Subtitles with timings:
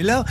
[0.00, 0.24] Mais là,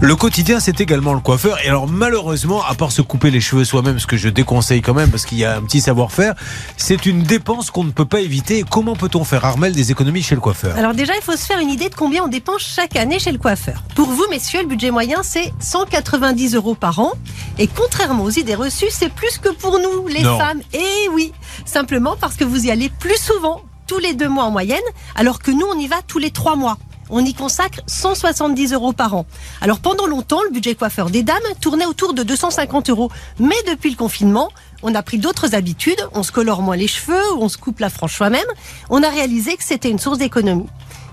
[0.00, 1.58] le quotidien, c'est également le coiffeur.
[1.62, 4.94] Et alors, malheureusement, à part se couper les cheveux soi-même, ce que je déconseille quand
[4.94, 6.32] même, parce qu'il y a un petit savoir-faire,
[6.78, 8.64] c'est une dépense qu'on ne peut pas éviter.
[8.70, 10.74] Comment peut-on faire, Armel, des économies chez le coiffeur?
[10.78, 13.30] Alors déjà, il faut se faire une idée de combien on dépense chaque année chez
[13.30, 13.82] le coiffeur.
[13.94, 17.12] Pour vous, messieurs, le budget moyen, c'est 190 euros par an.
[17.58, 20.38] Et contrairement aux idées reçues, c'est plus que pour nous, les Non.
[20.38, 20.62] femmes.
[20.72, 21.34] Et oui,
[21.66, 24.78] simplement parce que vous y allez plus souvent, tous les deux mois en moyenne,
[25.14, 26.78] alors que nous, on y va tous les trois mois.
[27.10, 29.26] On y consacre 170 euros par an.
[29.60, 33.10] Alors pendant longtemps, le budget coiffeur des dames tournait autour de 250 euros.
[33.38, 34.50] Mais depuis le confinement,
[34.82, 36.00] on a pris d'autres habitudes.
[36.14, 38.46] On se colore moins les cheveux, on se coupe la frange soi-même.
[38.90, 40.66] On a réalisé que c'était une source d'économie.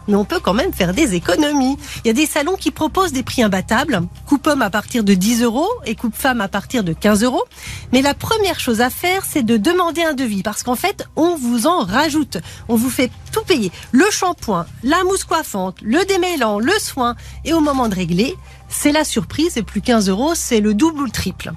[0.07, 1.77] Mais on peut quand même faire des économies.
[2.03, 4.01] Il y a des salons qui proposent des prix imbattables.
[4.25, 7.43] Coupe homme à partir de 10 euros et coupe femme à partir de 15 euros.
[7.91, 10.43] Mais la première chose à faire, c'est de demander un devis.
[10.43, 12.37] Parce qu'en fait, on vous en rajoute.
[12.67, 13.71] On vous fait tout payer.
[13.91, 17.15] Le shampoing, la mousse coiffante, le démêlant, le soin.
[17.45, 18.35] Et au moment de régler,
[18.69, 19.49] c'est la surprise.
[19.53, 21.51] C'est plus 15 euros, c'est le double ou le triple.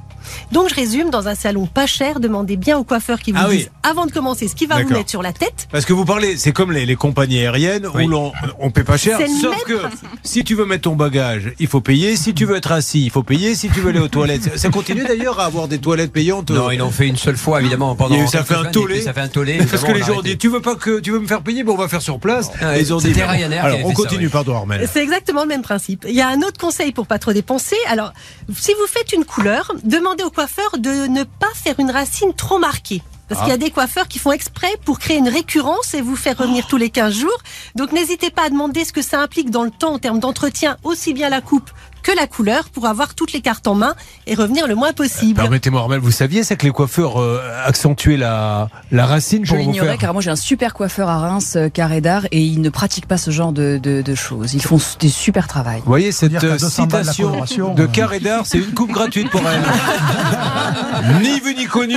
[0.52, 3.46] Donc je résume, dans un salon pas cher, demandez bien au coiffeur qui vous Ah
[3.48, 3.66] oui.
[3.82, 5.66] avant de commencer ce qu'il va vous mettre sur la tête.
[5.72, 8.04] Parce que vous parlez, c'est comme les, les compagnies aériennes Oui.
[8.04, 9.18] où l'on on paie pas cher.
[9.40, 9.82] Sauf même que
[10.22, 12.16] si tu veux mettre ton bagage, il faut payer.
[12.16, 13.54] Si tu veux être assis, il faut payer.
[13.54, 16.50] Si tu veux aller aux toilettes, ça- continue d'ailleurs à avoir des toilettes payantes.
[16.50, 18.14] Non, ils l'ont fait une seule fois, évidemment, pendant.
[18.22, 19.00] Eu- ça fait un années, tollé.
[19.00, 19.58] Ça fait un tollé.
[19.70, 21.64] Parce que les gens ont dit tu veux pas que tu veux me faire payer,
[21.64, 22.50] bon on va faire sur place.
[22.60, 23.32] Ah, Et ils ont dit c'était non.
[23.32, 24.30] Ryanair qui Alors on fait ça, continue, oui.
[24.30, 24.88] pardon Armel.
[24.92, 26.04] C'est exactement le même principe.
[26.08, 27.76] Il y a un autre conseil pour pas trop dépenser.
[27.88, 28.12] Alors,
[28.56, 32.58] si vous faites une couleur, demandez au coiffeur de ne pas faire une racine trop
[32.58, 33.02] marquée.
[33.28, 33.44] Parce Ah.
[33.44, 36.36] qu'il y a des coiffeurs qui font exprès pour créer une récurrence et vous faire
[36.36, 37.38] revenir tous les 15 jours.
[37.76, 40.76] Donc n'hésitez pas à demander ce que ça implique dans le temps en termes d'entretien,
[40.82, 41.70] aussi bien la coupe
[42.10, 43.94] que la couleur, pour avoir toutes les cartes en main
[44.26, 45.34] et revenir le moins possible.
[45.40, 49.62] Permettez-moi Armel, vous saviez ça que les coiffeurs euh, accentuaient la, la racine Je pour
[49.62, 52.40] vous l'ignorais faire car moi j'ai un super coiffeur à Reims, euh, Carré d'Art, et
[52.40, 54.54] ils ne pratiquent pas ce genre de, de- de choses.
[54.54, 55.78] Ils font des super travail.
[55.80, 57.86] Vous voyez cette dire qu'à euh, 200 balles la citation de euh.
[57.86, 59.62] Carré d'Art, c'est une coupe gratuite pour elle.
[61.22, 61.96] ni vu ni connu.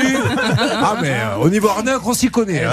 [0.81, 2.63] Ah mais euh, au niveau arnaque, on s'y connaît.
[2.63, 2.71] hein.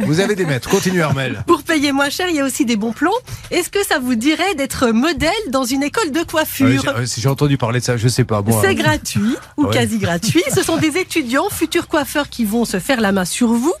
[0.00, 0.68] Vous avez des maîtres.
[0.68, 1.42] Continue Armel.
[1.46, 3.10] Pour payer moins cher, il y a aussi des bons plans.
[3.50, 6.71] Est-ce que ça vous dirait d'être modèle dans une école de Euh, coiffure?
[6.80, 8.42] J'ai- euh, J'ai entendu parler de ça, je sais pas.
[8.62, 9.72] C'est gratuit ou Ouais.
[9.74, 10.42] quasi gratuit.
[10.54, 13.74] Ce sont des étudiants, futurs coiffeurs qui vont se faire la main sur vous.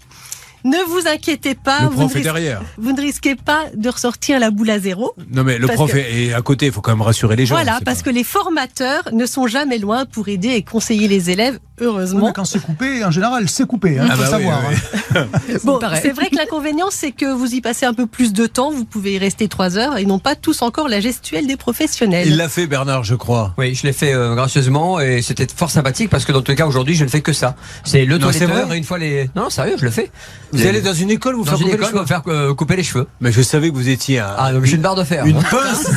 [0.64, 2.62] Ne vous inquiétez pas, le vous, ne est ris- derrière.
[2.78, 5.12] vous ne risquez pas de ressortir la boule à zéro.
[5.32, 7.56] Non mais le prof que- est à côté, il faut quand même rassurer les gens.
[7.56, 11.30] voilà, parce pas- que les formateurs ne sont jamais loin pour aider et conseiller les
[11.30, 12.26] élèves, heureusement.
[12.26, 13.92] mais quand c'est coupé, en général, c'est coupé.
[13.94, 14.60] Il Ah faut bah oui, savoir.
[14.68, 14.76] oui,
[15.16, 15.26] hein.
[15.64, 16.00] Bon, paraît.
[16.02, 18.84] c'est vrai que l'inconvénient, c'est que vous y passez un peu plus de temps, vous
[18.84, 22.26] pouvez y rester trois heures et n'ont pas tous encore la gestuelle des professionnels.
[22.28, 23.54] Il l'a fait Bernard, je crois.
[23.58, 26.56] Oui, je l'ai fait euh, gracieusement et c'était fort sympathique parce que dans tous les
[26.56, 27.54] cas aujourd'hui je ne fais que ça.
[27.84, 29.30] C'est le c'est toiletteur vrai et une fois les.
[29.36, 30.10] Non, sérieux, je le fais.
[30.52, 32.22] Vous allez dans une école vous dans faire une couper les école, cheveux me faire
[32.28, 33.06] euh, couper les cheveux.
[33.20, 35.24] Mais je savais que vous étiez un, Ah, donc j'ai une barre de fer.
[35.26, 35.90] une pince.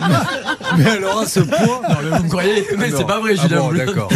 [0.78, 1.80] mais alors à ce point.
[2.18, 3.06] vous me croyez Mais Ah c'est non.
[3.06, 4.08] pas vrai, je Ah suis bon, d'accord.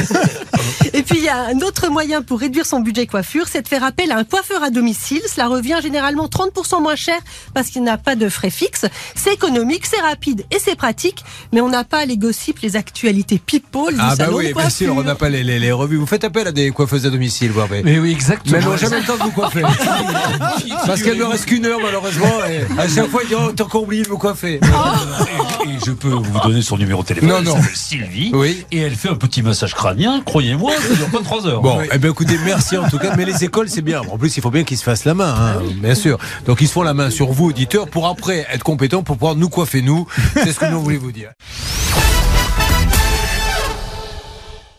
[1.04, 3.68] Et puis il y a un autre moyen pour réduire son budget coiffure, c'est de
[3.68, 5.20] faire appel à un coiffeur à domicile.
[5.30, 7.18] Cela revient généralement 30% moins cher
[7.52, 8.86] parce qu'il n'a pas de frais fixes.
[9.14, 11.22] C'est économique, c'est rapide et c'est pratique,
[11.52, 14.54] mais on n'a pas les gossips, les actualités people du Ah bah salon oui, de
[14.54, 15.96] bien sûr, on n'a pas les, les- les revues.
[15.98, 17.82] Vous faites appel à des coiffeuses à domicile, vous Hervé.
[17.84, 18.52] Mais oui, exactement.
[18.56, 19.60] Mais elles n'ont jamais le temps de vous coiffer.
[20.86, 22.26] Parce qu'elle ne reste qu'une heure malheureusement.
[22.50, 24.54] Et à chaque fois, il dit Oh, t'as encore oublié de me coiffer.
[24.54, 27.28] Et, et je peux vous donner son numéro de téléphone.
[27.28, 27.56] Non, Elle non.
[27.56, 28.30] s'appelle Sylvie.
[28.32, 28.64] Oui.
[28.72, 30.22] Et elle fait un petit massage crânien.
[30.24, 31.62] Croyez-moi, ça dure pas trois heures.
[31.62, 33.14] Bon, eh ben écoutez, merci en tout cas.
[33.16, 34.02] Mais les écoles, c'est bien.
[34.10, 36.18] En plus, il faut bien qu'ils se fassent la main, hein, bien sûr.
[36.46, 39.36] Donc, ils se font la main sur vous, auditeurs, pour après être compétents pour pouvoir
[39.36, 40.06] nous coiffer, nous.
[40.34, 41.30] C'est ce que nous voulons vous dire.